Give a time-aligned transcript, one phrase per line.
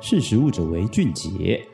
[0.00, 1.66] 识时务者为俊杰。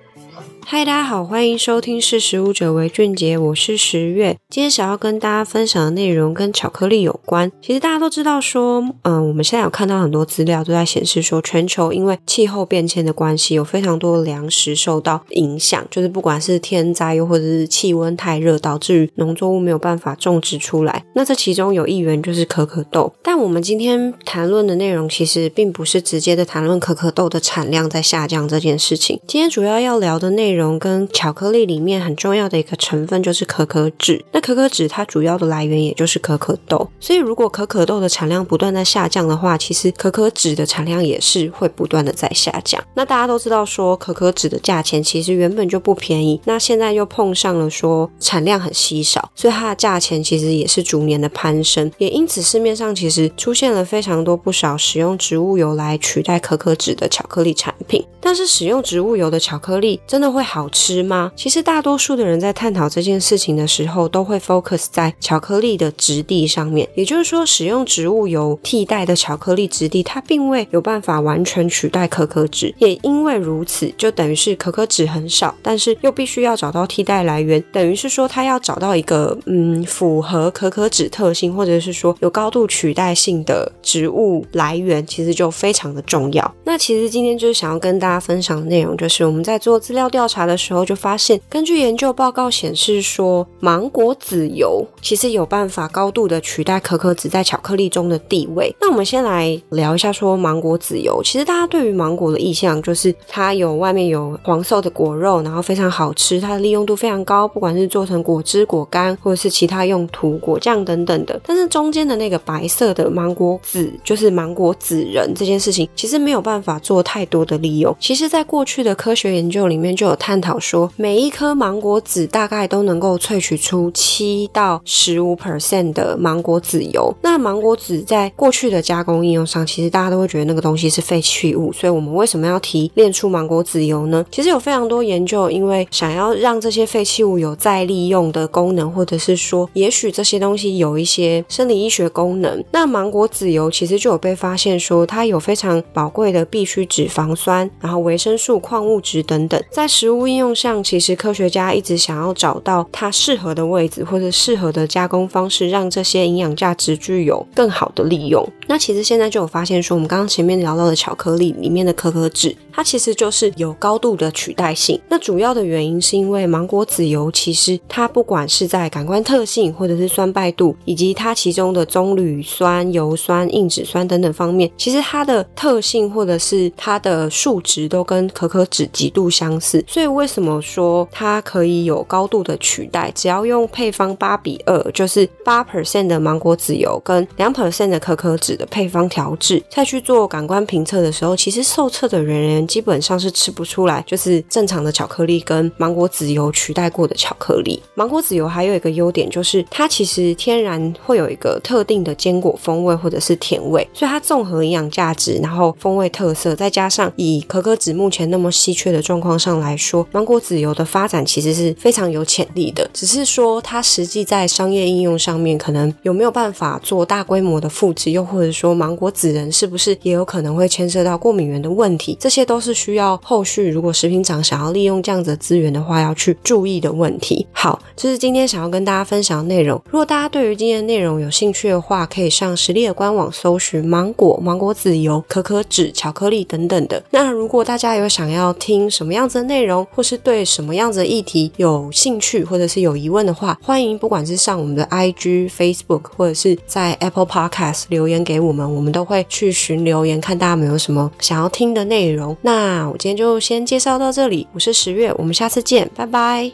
[0.66, 4.38] 嗨，大家好，欢迎收听《识食物者为俊杰》，我是十月。
[4.48, 7.52] 今天想要跟大家分享的内容跟巧克力有关。
[7.60, 21.04] 其实大家都知道说，嗯，我们现在有看到很多资料都在显示说，全球因为气候变迁的关系，有非常多的粮食受到影响，就是不管是天灾又或者是气温太热，导致于农作物没有办法种植出来。
[21.14, 23.12] 那这其中有一员就是可可豆。
[23.22, 29.20] 但我们今天谈论的内容其实并不是直接的谈论可可豆的产量在下降这件事情。
[29.28, 30.53] 今天主要要聊的内容。
[30.54, 34.24] 内容跟巧克力里面很重要的一个成分就是可可脂。
[34.30, 42.80] 那可可脂它主要的来源也就是可可豆，所以如果可可豆的产量不断在下降的话，其实可可脂的产量也是会不断的在下降。
[42.94, 51.90] 那大家都知道说可可脂的价钱其实原本就不便宜，那现在又碰上了说产量很稀少，所以它的价钱其实也是逐年的攀升。
[51.98, 58.04] 也因此市面上其实出现了非常多不少使用植物油来取代可可脂的巧克力产品。
[58.20, 61.32] 但是使用植物油的巧克力真的会好吃吗？
[61.34, 66.88] 其实大多数的人在探讨这件事情的时候，都会 focus 在巧克力的质地上面。
[66.94, 72.74] 也就是说，使用植物油替代的巧克力质地，它并未有办法完全取代可可脂。
[72.78, 86.54] 也因为如此，就等于是可可脂很少，但是又必须要找到替代来源，等于是说，它要找到一个嗯符合可可脂特性，或者是说有高度取代性的植物来源，其实就非常的重要。
[86.64, 88.20] 那其实今天就是想要跟大家。
[88.24, 98.74] 分享的内容就是我们在做资料调查查的时候，就发现，根据研究报告显示说，芒果籽油其实有办法高度的取代可可脂在巧克力中的地位。
[98.80, 101.20] 那我们先来聊一下说芒果籽油。
[101.22, 111.40] 其实大家对于芒果的印象就是它有外面有黄色的果肉，然后非常好吃，它的利用度非常高，不管是做成果汁、果干或者是其他用途、果酱等等的。
[111.46, 117.94] 但是中间的那个白色的芒果籽，就是芒果籽仁这件事情，其实没有办法做太多的利用。
[118.00, 127.14] 其实，在过去的科学研究里面，就有探讨说，每一颗芒果籽大概都能够萃取出七到十五 percent 的芒果籽油。
[127.20, 131.70] 那芒果籽在过去的加工应用上，其实大家都会觉得那个东西是废弃物。
[131.74, 134.24] 所以，我们为什么要提炼出芒果籽油呢？
[134.30, 142.64] 其实有非常多研究，因为想要让这些废弃物有再利用的功能，或者是说，也许这些东西有一些生理医学功能。
[142.72, 158.46] 那芒果籽油其实就有被发现说，它有非常宝贵的必需脂肪酸，然后维生素、矿物质等等，在食物应用上，其实科学家一直想要找到它适合的位置，或者适合的加工方式，让这些营养价值具有更好的利用。
[158.66, 165.00] 那其实现在就有发现说，我们刚刚前面聊到的巧克力里面的可可脂，它其实就是有高度的取代性。
[165.08, 179.84] 那主要的原因是因为芒果籽油，其实它不管是在感官特性，或者是酸败度，以及它其中的棕榈酸、油酸、硬脂酸等等方面，其实它的特性或者是它的数值都跟可可脂极度相似。
[179.94, 183.12] 所以为什么说它可以有高度的取代？
[183.14, 188.54] 只要用配方八比二，就是八 percent 的芒果籽油跟两 percent 的可可脂。
[188.54, 197.82] 的配方调制，再去做感官评测的时候，其实受测的人员基本上是吃不出来，就是正常的巧克力跟芒果籽油取代过的巧克力。
[197.96, 212.88] 芒果籽油还有一个优点，就是它其实天然会有一个特定的坚果风味或者是甜味，所以它综合营养价值，然后风味特色，再加上以可可脂目前那么稀缺的状况上来说，芒果籽油的发展其实是非常有潜力的。
[212.92, 222.16] 只是说它实际在商业应用上面，可能有没有办法做大规模的复制，又或者说芒果籽仁是不是也有可能会牵涉到过敏源的问题？
[222.18, 227.46] 这些都是需要后续如果食品厂想要利用这样子的资源的话，要去注意的问题。
[227.52, 229.80] 好，这是今天想要跟大家分享的内容。
[229.90, 237.02] 如果大家对于今天的内容有兴趣的话，可以上实力的官网搜寻芒果、芒果籽油、可可脂、巧克力等等的。
[237.10, 248.34] 那如果大家有想要听什么样子的内容，或是对什么样子的议题有兴趣，或者是有疑问的话，欢迎不管是上我们的 IG、Facebook，或者是在 Apple Podcast 留言给。
[248.44, 252.36] 我们，我们都会去寻留言，看大家有没有什么想要听的内容。
[252.42, 256.52] 那我今天就先介绍到这里，我是十月，我们下次见，拜拜。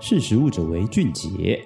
[0.00, 1.58] 识食物者为俊杰。